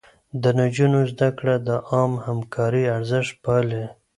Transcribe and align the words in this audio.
د 0.41 0.43
نجونو 0.59 0.99
زده 1.11 1.29
کړه 1.37 1.55
د 1.67 1.69
عامه 1.91 2.17
همکارۍ 2.27 2.85
ارزښت 2.97 3.33
پالي. 3.43 3.83